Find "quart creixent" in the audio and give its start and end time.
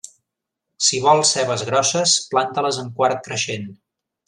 2.99-3.71